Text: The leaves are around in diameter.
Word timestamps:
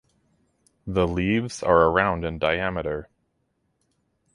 The 0.87 1.07
leaves 1.07 1.61
are 1.61 1.83
around 1.83 2.25
in 2.25 2.39
diameter. 2.39 3.07